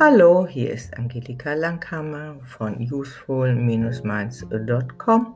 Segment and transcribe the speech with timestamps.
[0.00, 5.34] Hallo, hier ist Angelika Langhammer von useful-minds.com.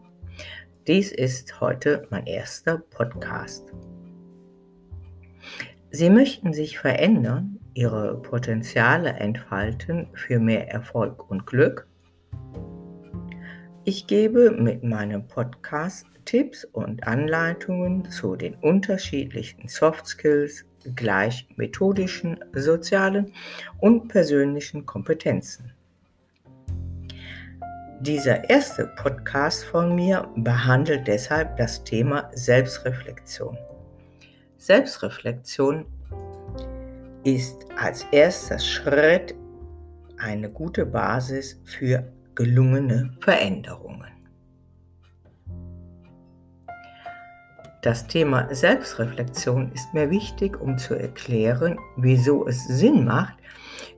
[0.88, 3.72] Dies ist heute mein erster Podcast.
[5.92, 11.86] Sie möchten sich verändern, Ihre Potenziale entfalten für mehr Erfolg und Glück?
[13.84, 22.38] Ich gebe mit meinem Podcast Tipps und Anleitungen zu den unterschiedlichen Soft Skills gleich methodischen,
[22.52, 23.32] sozialen
[23.80, 25.72] und persönlichen Kompetenzen.
[28.00, 33.58] Dieser erste Podcast von mir behandelt deshalb das Thema Selbstreflexion.
[34.56, 35.84] Selbstreflexion
[37.24, 39.34] ist als erster Schritt
[40.18, 42.04] eine gute Basis für
[42.34, 44.17] gelungene Veränderungen.
[47.88, 53.38] Das Thema Selbstreflexion ist mir wichtig, um zu erklären, wieso es Sinn macht,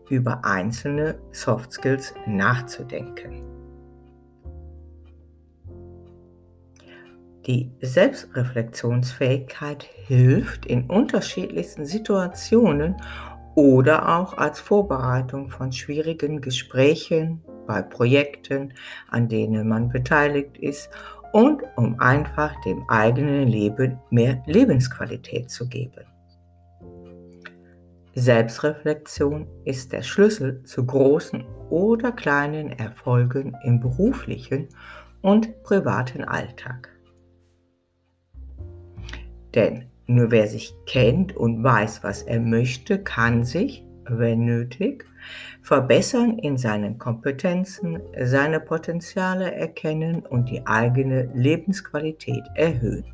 [0.09, 3.43] über einzelne Soft Skills nachzudenken.
[7.49, 12.95] Die Selbstreflexionsfähigkeit hilft in unterschiedlichsten Situationen
[13.57, 18.73] oder auch als Vorbereitung von schwierigen Gesprächen bei Projekten,
[19.09, 20.91] an denen man beteiligt ist
[21.33, 26.05] und um einfach dem eigenen Leben mehr Lebensqualität zu geben.
[28.15, 34.69] Selbstreflexion ist der Schlüssel zu großen oder kleinen Erfolgen im beruflichen
[35.23, 36.91] und privaten Alltag.
[39.55, 43.85] Denn nur wer sich kennt und weiß, was er möchte, kann sich,
[44.19, 45.05] wenn nötig,
[45.63, 53.13] verbessern in seinen Kompetenzen, seine Potenziale erkennen und die eigene Lebensqualität erhöhen.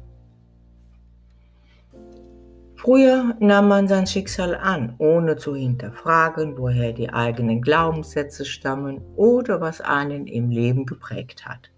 [2.77, 9.61] Früher nahm man sein Schicksal an, ohne zu hinterfragen, woher die eigenen Glaubenssätze stammen oder
[9.61, 11.71] was einen im Leben geprägt hat.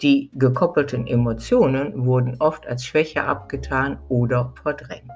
[0.00, 5.12] Die gekoppelten Emotionen wurden oft als Schwäche abgetan oder verdrängt.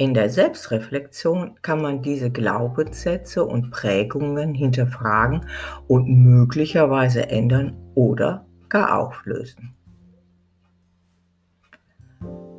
[0.00, 5.44] In der Selbstreflexion kann man diese Glaubenssätze und Prägungen hinterfragen
[5.88, 9.74] und möglicherweise ändern oder gar auflösen.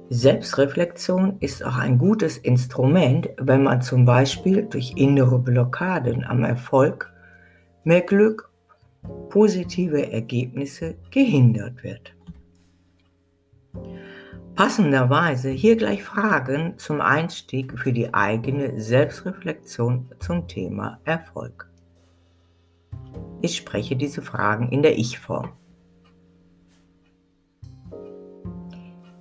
[0.09, 7.13] Selbstreflexion ist auch ein gutes Instrument, wenn man zum Beispiel durch innere Blockaden am Erfolg,
[7.85, 8.49] mehr Glück,
[9.29, 12.13] positive Ergebnisse gehindert wird.
[14.59, 21.71] Passenderweise hier gleich Fragen zum Einstieg für die eigene Selbstreflexion zum Thema Erfolg.
[23.41, 25.53] Ich spreche diese Fragen in der Ich-Form.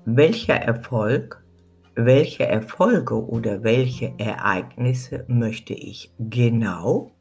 [0.06, 1.40] Welcher Erfolg,
[1.94, 7.12] welche Erfolge oder welche Ereignisse möchte ich genau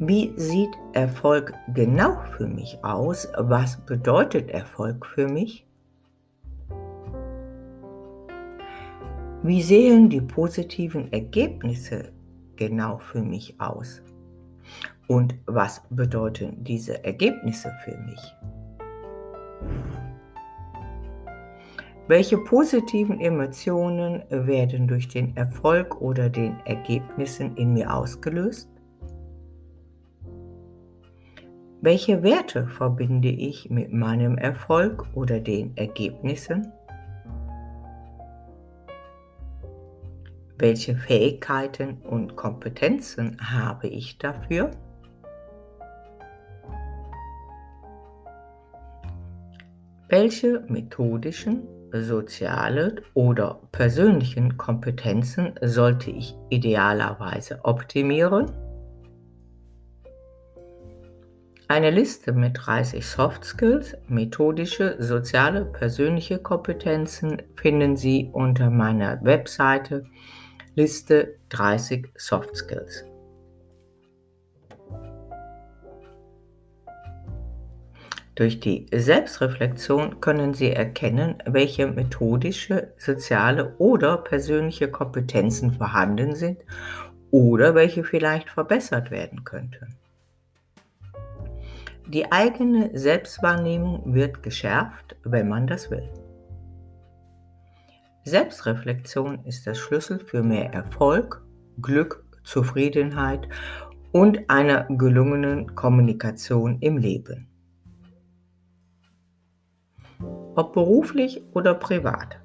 [0.00, 3.26] Wie sieht Erfolg genau für mich aus?
[3.36, 5.66] Was bedeutet Erfolg für mich?
[9.42, 12.12] Wie sehen die positiven Ergebnisse
[12.54, 14.00] genau für mich aus?
[15.08, 18.20] Und was bedeuten diese Ergebnisse für mich?
[22.06, 28.70] Welche positiven Emotionen werden durch den Erfolg oder den Ergebnissen in mir ausgelöst?
[31.80, 36.72] Welche Werte verbinde ich mit meinem Erfolg oder den Ergebnissen?
[40.58, 44.72] Welche Fähigkeiten und Kompetenzen habe ich dafür?
[50.08, 58.67] Welche methodischen, sozialen oder persönlichen Kompetenzen sollte ich idealerweise optimieren?
[61.70, 70.06] Eine Liste mit 30 Soft Skills, methodische, soziale, persönliche Kompetenzen finden Sie unter meiner Webseite
[70.74, 73.04] Liste 30 Soft Skills.
[78.34, 86.64] Durch die Selbstreflexion können Sie erkennen, welche methodische, soziale oder persönliche Kompetenzen vorhanden sind
[87.30, 89.98] oder welche vielleicht verbessert werden könnten.
[92.08, 96.08] Die eigene Selbstwahrnehmung wird geschärft, wenn man das will.
[98.24, 101.42] Selbstreflexion ist der Schlüssel für mehr Erfolg,
[101.82, 103.46] Glück, Zufriedenheit
[104.12, 107.46] und einer gelungenen Kommunikation im Leben.
[110.56, 112.38] Ob beruflich oder privat.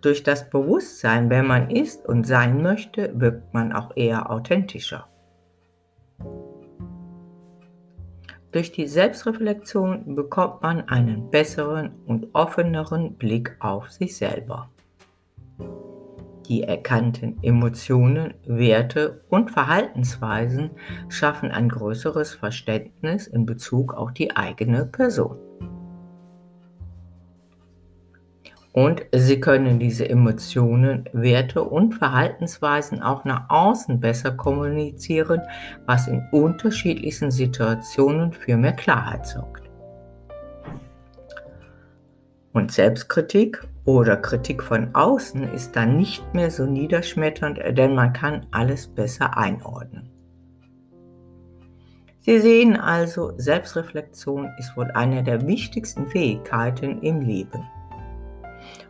[0.00, 5.08] Durch das Bewusstsein, wer man ist und sein möchte, wirkt man auch eher authentischer.
[8.56, 14.70] Durch die Selbstreflexion bekommt man einen besseren und offeneren Blick auf sich selber.
[16.48, 20.70] Die erkannten Emotionen, Werte und Verhaltensweisen
[21.10, 25.36] schaffen ein größeres Verständnis in Bezug auf die eigene Person.
[28.76, 35.40] Und sie können diese Emotionen, Werte und Verhaltensweisen auch nach außen besser kommunizieren,
[35.86, 39.62] was in unterschiedlichsten Situationen für mehr Klarheit sorgt.
[42.52, 48.44] Und Selbstkritik oder Kritik von außen ist dann nicht mehr so niederschmetternd, denn man kann
[48.50, 50.10] alles besser einordnen.
[52.20, 57.64] Sie sehen also, Selbstreflexion ist wohl eine der wichtigsten Fähigkeiten im Leben.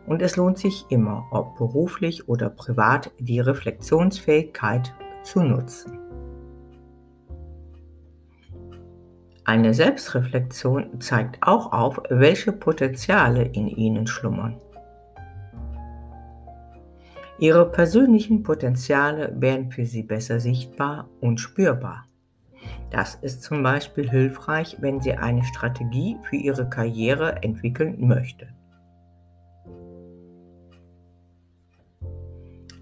[0.07, 5.99] Und es lohnt sich immer, ob beruflich oder privat, die Reflexionsfähigkeit zu nutzen.
[9.43, 14.59] Eine Selbstreflexion zeigt auch auf, welche Potenziale in Ihnen schlummern.
[17.39, 22.05] Ihre persönlichen Potenziale werden für Sie besser sichtbar und spürbar.
[22.89, 28.56] Das ist zum Beispiel hilfreich, wenn Sie eine Strategie für Ihre Karriere entwickeln möchten.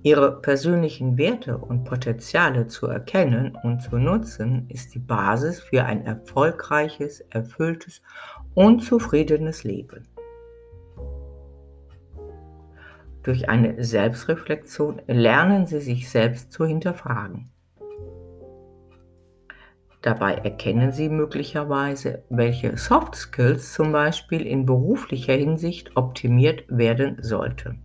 [0.05, 6.05] Ihre persönlichen Werte und Potenziale zu erkennen und zu nutzen, ist die Basis für ein
[6.05, 8.03] erfolgreiches, erfülltes
[8.53, 10.07] und zufriedenes Leben.
[13.23, 17.49] Durch eine Selbstreflexion lernen Sie sich selbst zu hinterfragen.
[20.03, 27.84] Dabei erkennen Sie möglicherweise, welche Soft Skills zum Beispiel in beruflicher Hinsicht optimiert werden sollten.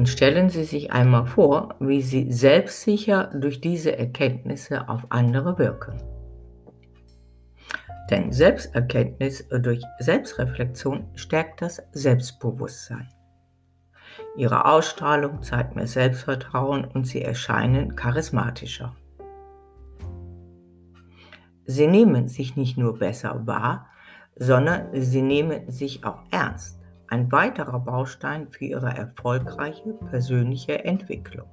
[0.00, 6.00] Und stellen Sie sich einmal vor, wie Sie selbstsicher durch diese Erkenntnisse auf andere wirken.
[8.08, 13.10] Denn Selbsterkenntnis durch Selbstreflexion stärkt das Selbstbewusstsein.
[14.38, 18.96] Ihre Ausstrahlung zeigt mehr Selbstvertrauen und Sie erscheinen charismatischer.
[21.66, 23.86] Sie nehmen sich nicht nur besser wahr,
[24.34, 26.79] sondern Sie nehmen sich auch ernst
[27.10, 31.48] ein weiterer Baustein für ihre erfolgreiche persönliche Entwicklung.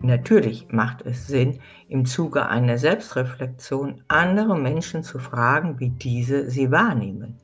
[0.00, 1.58] Natürlich macht es Sinn,
[1.88, 7.40] im Zuge einer Selbstreflexion andere Menschen zu fragen, wie diese sie wahrnehmen.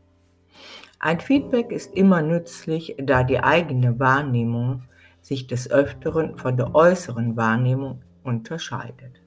[1.00, 4.85] Ein Feedback ist immer nützlich, da die eigene Wahrnehmung
[5.20, 9.24] sich des Öfteren von der äußeren Wahrnehmung unterscheidet.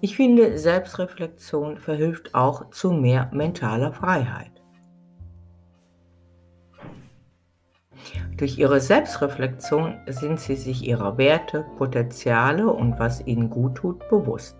[0.00, 4.52] Ich finde, Selbstreflexion verhilft auch zu mehr mentaler Freiheit.
[8.36, 14.56] Durch ihre Selbstreflexion sind sie sich ihrer Werte, Potenziale und was ihnen gut tut bewusst.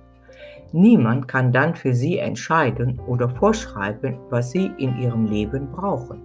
[0.73, 6.21] Niemand kann dann für sie entscheiden oder vorschreiben, was sie in ihrem Leben brauchen.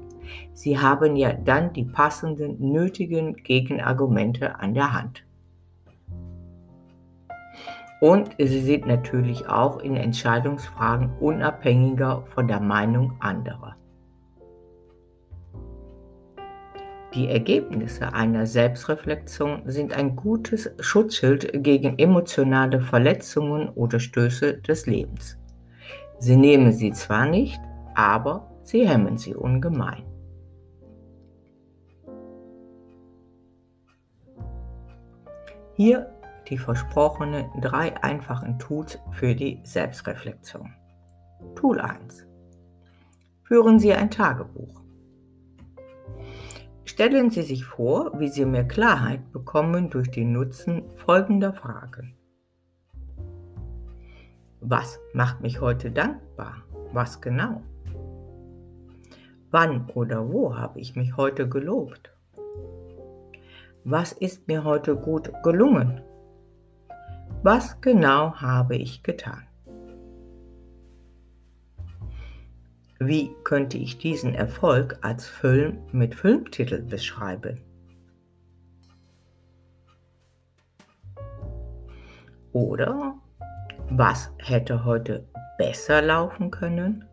[0.54, 5.24] Sie haben ja dann die passenden, nötigen Gegenargumente an der Hand.
[8.04, 13.78] Und sie sind natürlich auch in Entscheidungsfragen unabhängiger von der Meinung anderer.
[17.14, 25.38] Die Ergebnisse einer Selbstreflexion sind ein gutes Schutzschild gegen emotionale Verletzungen oder Stöße des Lebens.
[26.20, 27.62] Sie nehmen sie zwar nicht,
[27.96, 30.04] aber sie hemmen sie ungemein.
[35.76, 36.13] Hier
[36.54, 40.72] die versprochenen drei einfachen Tools für die Selbstreflexion.
[41.56, 42.28] Tool 1.
[43.42, 44.84] Führen Sie ein Tagebuch.
[46.86, 52.16] Stellen Sie sich vor, wie Sie mehr Klarheit bekommen durch den Nutzen folgender Fragen.
[54.62, 56.58] Was macht mich heute dankbar?
[56.92, 57.64] Was genau?
[59.50, 62.16] Wann oder wo habe ich mich heute gelobt?
[63.84, 66.04] Was ist mir heute gut gelungen?
[67.44, 69.46] Was genau habe ich getan?
[73.00, 77.60] Wie könnte ich diesen Erfolg als Film mit Filmtitel beschreiben?
[82.54, 83.16] Oder
[83.90, 87.04] was hätte heute besser laufen können?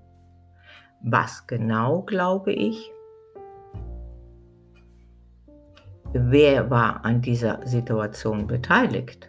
[1.02, 2.92] Was genau glaube ich?
[6.12, 9.28] Wer war an dieser Situation beteiligt?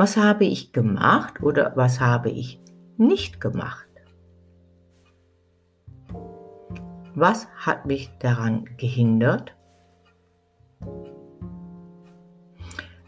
[0.00, 2.58] Was habe ich gemacht oder was habe ich
[2.96, 3.86] nicht gemacht?
[7.14, 9.54] Was hat mich daran gehindert?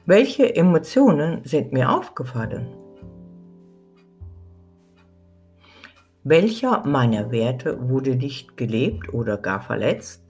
[0.04, 2.76] Welche Emotionen sind mir aufgefallen?
[6.24, 10.22] Welcher meiner Werte wurde nicht gelebt oder gar verletzt?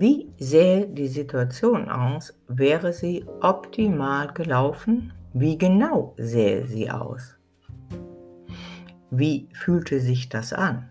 [0.00, 5.12] Wie sähe die Situation aus, wäre sie optimal gelaufen?
[5.32, 7.36] Wie genau sähe sie aus?
[9.10, 10.88] Wie fühlte sich das an?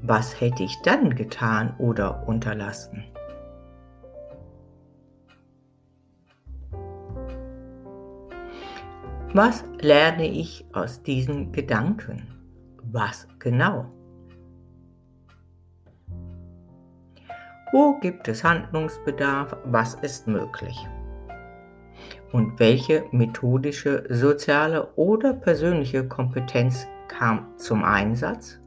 [0.00, 3.04] Was hätte ich dann getan oder unterlassen?
[9.34, 12.22] Was lerne ich aus diesen Gedanken?
[12.82, 13.90] Was genau?
[17.76, 19.56] Wo gibt es Handlungsbedarf?
[19.64, 20.78] Was ist möglich?
[22.30, 28.60] Und welche methodische, soziale oder persönliche Kompetenz kam zum Einsatz?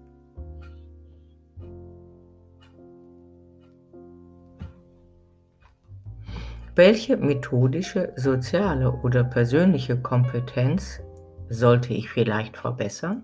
[6.75, 10.99] Welche methodische, soziale oder persönliche Kompetenz
[11.47, 13.23] sollte ich vielleicht verbessern?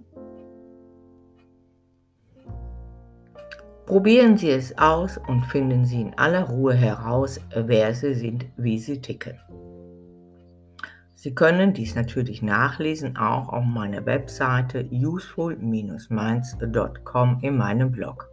[3.85, 8.79] Probieren Sie es aus und finden Sie in aller Ruhe heraus, wer Sie sind, wie
[8.79, 9.37] Sie ticken.
[11.15, 18.29] Sie können dies natürlich nachlesen, auch auf meiner Webseite useful-minds.com in meinem Blog.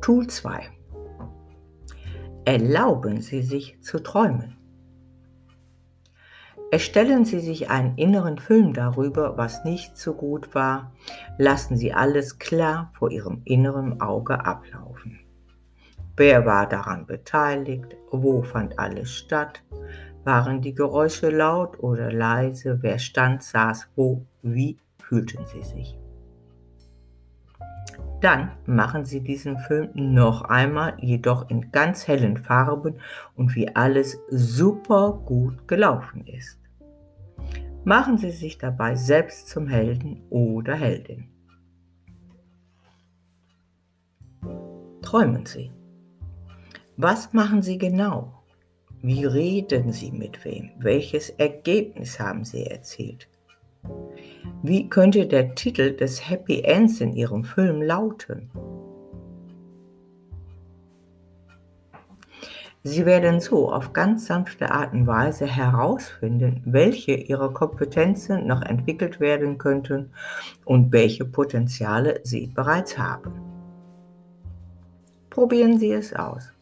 [0.00, 0.70] Tool 2.
[2.44, 4.63] Erlauben Sie sich zu träumen.
[6.74, 10.90] Erstellen Sie sich einen inneren Film darüber, was nicht so gut war.
[11.38, 15.20] Lassen Sie alles klar vor Ihrem inneren Auge ablaufen.
[16.16, 17.96] Wer war daran beteiligt?
[18.10, 19.62] Wo fand alles statt?
[20.24, 22.78] Waren die Geräusche laut oder leise?
[22.82, 24.26] Wer stand, saß wo?
[24.42, 25.96] Wie fühlten Sie sich?
[28.20, 32.96] Dann machen Sie diesen Film noch einmal, jedoch in ganz hellen Farben
[33.36, 36.63] und wie alles super gut gelaufen ist.
[37.84, 41.28] Machen Sie sich dabei selbst zum Helden oder Heldin.
[45.02, 45.70] Träumen Sie.
[46.96, 48.42] Was machen Sie genau?
[49.02, 50.70] Wie reden Sie mit wem?
[50.78, 53.28] Welches Ergebnis haben Sie erzielt?
[54.62, 58.50] Wie könnte der Titel des Happy Ends in Ihrem Film lauten?
[62.86, 69.20] Sie werden so auf ganz sanfte Art und Weise herausfinden, welche Ihrer Kompetenzen noch entwickelt
[69.20, 70.10] werden könnten
[70.66, 73.32] und welche Potenziale Sie bereits haben.
[75.30, 76.52] Probieren Sie es aus.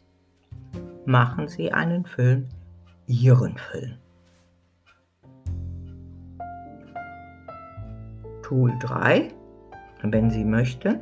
[1.07, 2.47] Machen Sie einen Film
[3.09, 3.95] Ihren Film.
[8.43, 9.29] Tool 3,
[10.05, 11.01] wenn Sie möchten.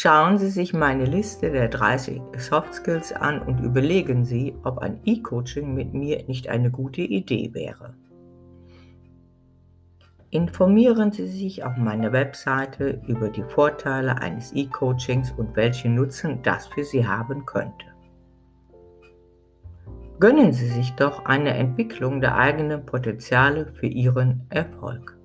[0.00, 5.00] Schauen Sie sich meine Liste der 30 Soft Skills an und überlegen Sie, ob ein
[5.04, 7.94] E-Coaching mit mir nicht eine gute Idee wäre.
[10.30, 16.68] Informieren Sie sich auf meiner Webseite über die Vorteile eines E-Coachings und welchen Nutzen das
[16.68, 17.86] für Sie haben könnte.
[20.20, 25.17] Gönnen Sie sich doch eine Entwicklung der eigenen Potenziale für Ihren Erfolg.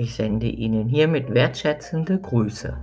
[0.00, 2.76] Ich sende Ihnen hiermit wertschätzende Grüße.